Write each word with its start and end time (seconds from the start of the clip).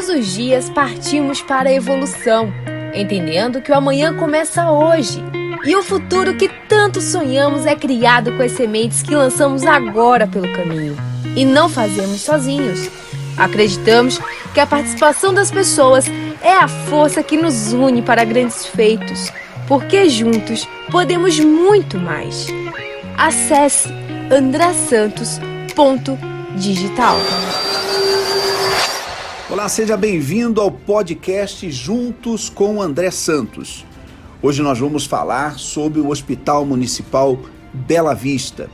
Todos 0.00 0.16
os 0.16 0.32
dias 0.32 0.70
partimos 0.70 1.42
para 1.42 1.68
a 1.68 1.74
evolução, 1.74 2.50
entendendo 2.94 3.60
que 3.60 3.70
o 3.70 3.74
amanhã 3.74 4.16
começa 4.16 4.70
hoje. 4.70 5.22
E 5.62 5.76
o 5.76 5.82
futuro 5.82 6.38
que 6.38 6.48
tanto 6.66 7.02
sonhamos 7.02 7.66
é 7.66 7.76
criado 7.76 8.34
com 8.34 8.42
as 8.42 8.52
sementes 8.52 9.02
que 9.02 9.14
lançamos 9.14 9.66
agora 9.66 10.26
pelo 10.26 10.50
caminho. 10.54 10.96
E 11.36 11.44
não 11.44 11.68
fazemos 11.68 12.22
sozinhos. 12.22 12.88
Acreditamos 13.36 14.18
que 14.54 14.60
a 14.60 14.66
participação 14.66 15.34
das 15.34 15.50
pessoas 15.50 16.06
é 16.40 16.54
a 16.54 16.66
força 16.66 17.22
que 17.22 17.36
nos 17.36 17.74
une 17.74 18.00
para 18.00 18.24
grandes 18.24 18.64
feitos, 18.64 19.30
porque 19.68 20.08
juntos 20.08 20.66
podemos 20.90 21.38
muito 21.38 21.98
mais. 21.98 22.46
Acesse 23.18 23.90
andrasantos.digital. 24.32 27.18
Olá, 29.50 29.68
seja 29.68 29.96
bem-vindo 29.96 30.60
ao 30.60 30.70
podcast 30.70 31.68
Juntos 31.72 32.48
com 32.48 32.80
André 32.80 33.10
Santos. 33.10 33.84
Hoje 34.40 34.62
nós 34.62 34.78
vamos 34.78 35.06
falar 35.06 35.58
sobre 35.58 35.98
o 35.98 36.10
Hospital 36.10 36.64
Municipal 36.64 37.36
Bela 37.74 38.14
Vista, 38.14 38.70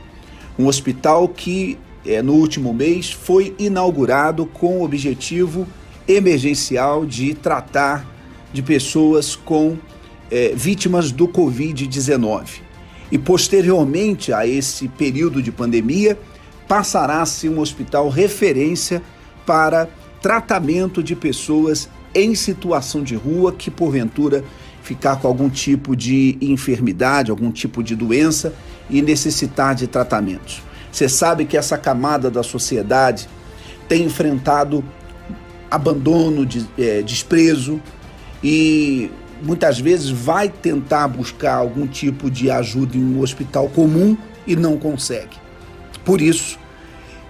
um 0.57 0.67
hospital 0.67 1.29
que 1.29 1.79
é, 2.05 2.21
no 2.21 2.33
último 2.33 2.75
mês 2.75 3.11
foi 3.11 3.55
inaugurado 3.57 4.45
com 4.45 4.77
o 4.77 4.83
objetivo 4.83 5.67
emergencial 6.07 7.07
de 7.07 7.33
tratar 7.33 8.05
de 8.53 8.61
pessoas 8.61 9.35
com 9.35 9.79
é, 10.29 10.53
vítimas 10.55 11.11
do 11.11 11.27
Covid-19. 11.27 12.61
E 13.11 13.17
posteriormente 13.17 14.31
a 14.31 14.45
esse 14.45 14.87
período 14.87 15.41
de 15.41 15.51
pandemia, 15.51 16.19
passará 16.67 17.23
a 17.23 17.25
ser 17.25 17.49
um 17.49 17.61
hospital 17.61 18.09
referência 18.09 19.01
para 19.43 19.89
tratamento 20.27 21.01
de 21.01 21.15
pessoas 21.15 21.87
em 22.13 22.35
situação 22.35 23.01
de 23.01 23.15
rua 23.15 23.53
que 23.53 23.71
porventura 23.71 24.43
ficar 24.83 25.15
com 25.21 25.25
algum 25.25 25.49
tipo 25.49 25.95
de 25.95 26.37
enfermidade, 26.41 27.31
algum 27.31 27.49
tipo 27.49 27.81
de 27.81 27.95
doença 27.95 28.53
e 28.89 29.01
necessitar 29.01 29.73
de 29.73 29.87
tratamentos. 29.87 30.61
Você 30.91 31.07
sabe 31.07 31.45
que 31.45 31.55
essa 31.55 31.77
camada 31.77 32.29
da 32.29 32.43
sociedade 32.43 33.29
tem 33.87 34.03
enfrentado 34.03 34.83
abandono, 35.71 36.45
de, 36.45 36.67
é, 36.77 37.01
desprezo 37.01 37.81
e 38.43 39.09
muitas 39.41 39.79
vezes 39.79 40.09
vai 40.09 40.49
tentar 40.49 41.07
buscar 41.07 41.55
algum 41.55 41.87
tipo 41.87 42.29
de 42.29 42.51
ajuda 42.51 42.97
em 42.97 43.15
um 43.15 43.21
hospital 43.21 43.69
comum 43.69 44.17
e 44.45 44.57
não 44.57 44.75
consegue. 44.75 45.37
Por 46.03 46.19
isso, 46.19 46.59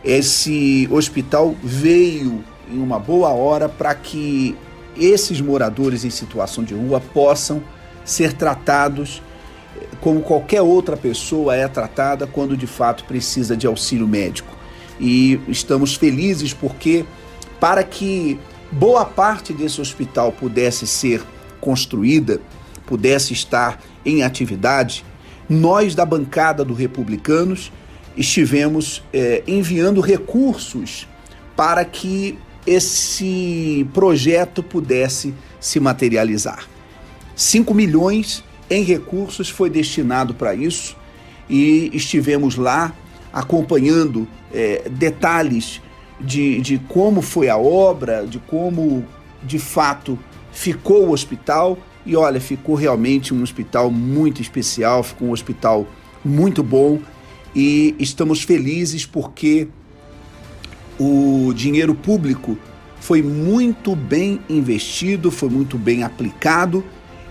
esse 0.03 0.89
hospital 0.91 1.55
veio 1.63 2.43
em 2.71 2.79
uma 2.79 2.99
boa 2.99 3.29
hora 3.29 3.69
para 3.69 3.93
que 3.95 4.55
esses 4.95 5.39
moradores 5.39 6.03
em 6.03 6.09
situação 6.09 6.63
de 6.63 6.73
rua 6.73 6.99
possam 6.99 7.61
ser 8.03 8.33
tratados 8.33 9.21
eh, 9.75 9.85
como 10.01 10.21
qualquer 10.21 10.61
outra 10.61 10.97
pessoa 10.97 11.55
é 11.55 11.67
tratada 11.67 12.25
quando 12.25 12.57
de 12.57 12.67
fato 12.67 13.03
precisa 13.05 13.55
de 13.55 13.67
auxílio 13.67 14.07
médico. 14.07 14.55
E 14.99 15.39
estamos 15.47 15.95
felizes 15.95 16.53
porque, 16.53 17.05
para 17.59 17.83
que 17.83 18.39
boa 18.71 19.05
parte 19.05 19.53
desse 19.53 19.79
hospital 19.79 20.31
pudesse 20.31 20.87
ser 20.87 21.23
construída, 21.61 22.41
pudesse 22.85 23.33
estar 23.33 23.79
em 24.03 24.23
atividade, 24.23 25.05
nós 25.47 25.93
da 25.93 26.05
bancada 26.05 26.65
do 26.65 26.73
Republicanos 26.73 27.71
estivemos 28.15 29.03
é, 29.13 29.43
enviando 29.47 30.01
recursos 30.01 31.07
para 31.55 31.85
que 31.85 32.37
esse 32.67 33.87
projeto 33.93 34.61
pudesse 34.61 35.33
se 35.59 35.79
materializar. 35.79 36.67
5 37.35 37.73
milhões 37.73 38.43
em 38.69 38.83
recursos 38.83 39.49
foi 39.49 39.69
destinado 39.69 40.33
para 40.33 40.53
isso 40.53 40.97
e 41.49 41.89
estivemos 41.93 42.57
lá 42.57 42.93
acompanhando 43.31 44.27
é, 44.53 44.89
detalhes 44.89 45.81
de, 46.19 46.59
de 46.59 46.77
como 46.79 47.21
foi 47.21 47.47
a 47.47 47.57
obra, 47.57 48.25
de 48.25 48.39
como 48.39 49.05
de 49.41 49.59
fato 49.59 50.19
ficou 50.51 51.07
o 51.07 51.11
hospital. 51.11 51.77
E 52.05 52.15
olha, 52.15 52.39
ficou 52.39 52.75
realmente 52.75 53.33
um 53.33 53.43
hospital 53.43 53.91
muito 53.91 54.41
especial, 54.41 55.03
ficou 55.03 55.29
um 55.29 55.31
hospital 55.31 55.87
muito 56.23 56.63
bom 56.63 56.99
e 57.55 57.95
estamos 57.99 58.43
felizes 58.43 59.05
porque 59.05 59.67
o 60.99 61.53
dinheiro 61.53 61.93
público 61.93 62.57
foi 62.99 63.21
muito 63.21 63.95
bem 63.95 64.39
investido, 64.49 65.31
foi 65.31 65.49
muito 65.49 65.77
bem 65.77 66.03
aplicado 66.03 66.83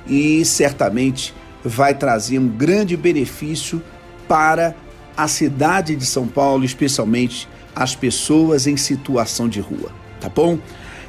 e 0.07 0.45
certamente 0.45 1.35
vai 1.65 1.95
trazer 1.95 2.39
um 2.39 2.49
grande 2.49 2.97
benefício 2.97 3.83
para 4.29 4.75
a 5.17 5.27
cidade 5.27 5.97
de 5.97 6.07
São 6.07 6.27
Paulo, 6.29 6.65
especialmente 6.65 7.49
as 7.75 7.95
pessoas 7.95 8.67
em 8.67 8.77
situação 8.77 9.49
de 9.49 9.61
rua, 9.61 9.91
tá 10.21 10.29
bom? 10.29 10.59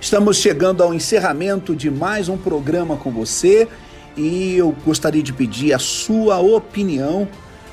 Estamos 0.02 0.38
chegando 0.38 0.84
ao 0.84 0.94
encerramento 0.94 1.76
de 1.76 1.90
mais 1.90 2.30
um 2.30 2.38
programa 2.38 2.98
com 2.98 3.12
você 3.12 3.68
e 4.16 4.56
eu 4.56 4.76
gostaria 4.86 5.22
de 5.22 5.34
pedir 5.34 5.74
a 5.74 5.80
sua 5.80 6.40
opinião 6.40 7.28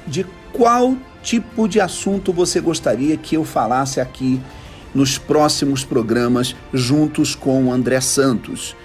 de 0.07 0.27
qual 0.53 0.97
tipo 1.23 1.67
de 1.67 1.81
assunto 1.81 2.33
você 2.33 2.61
gostaria 2.61 3.17
que 3.17 3.37
eu 3.37 3.45
falasse 3.45 4.01
aqui 4.01 4.41
nos 4.95 5.19
próximos 5.19 5.85
programas 5.85 6.55
juntos 6.73 7.35
com 7.35 7.65
o 7.65 7.73
André 7.73 8.01
Santos. 8.01 8.77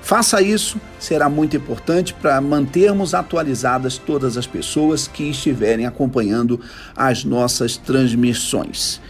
Faça 0.00 0.40
isso, 0.40 0.80
será 0.98 1.28
muito 1.28 1.56
importante 1.56 2.14
para 2.14 2.40
mantermos 2.40 3.12
atualizadas 3.14 3.98
todas 3.98 4.38
as 4.38 4.46
pessoas 4.46 5.06
que 5.06 5.24
estiverem 5.24 5.84
acompanhando 5.84 6.60
as 6.96 7.24
nossas 7.24 7.76
transmissões. 7.76 9.00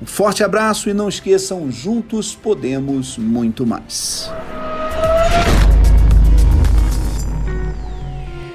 Um 0.00 0.06
forte 0.06 0.44
abraço 0.44 0.88
e 0.88 0.94
não 0.94 1.08
esqueçam, 1.08 1.70
juntos 1.72 2.34
podemos 2.36 3.18
muito 3.18 3.66
mais. 3.66 4.30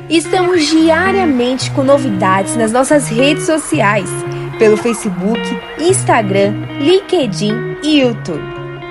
Estamos 0.09 0.67
diariamente 0.67 1.69
com 1.71 1.83
novidades 1.83 2.55
nas 2.55 2.71
nossas 2.71 3.09
redes 3.09 3.45
sociais 3.45 4.09
pelo 4.57 4.77
Facebook, 4.77 5.41
Instagram, 5.79 6.53
LinkedIn 6.79 7.77
e 7.83 8.01
YouTube. 8.01 8.43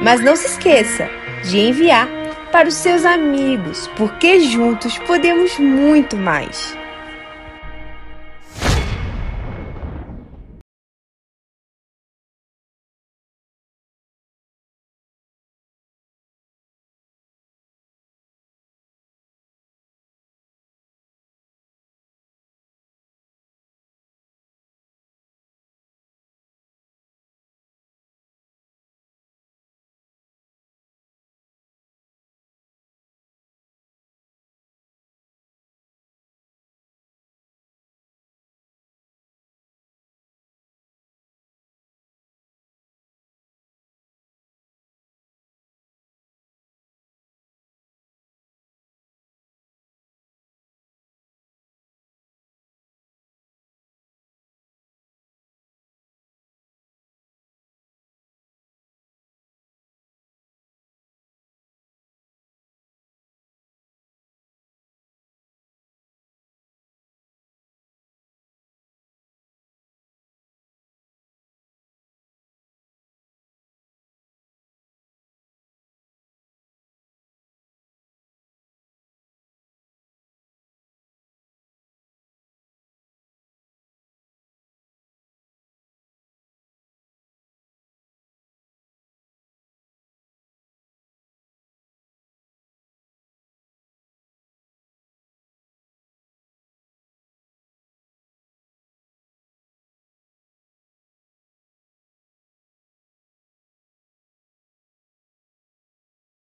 Mas 0.02 0.20
não 0.20 0.36
se 0.36 0.46
esqueça 0.46 1.08
de 1.44 1.58
enviar 1.58 2.08
para 2.50 2.68
os 2.68 2.74
seus 2.74 3.04
amigos, 3.04 3.88
porque 3.96 4.40
juntos 4.40 4.98
podemos 4.98 5.58
muito 5.58 6.16
mais. 6.16 6.76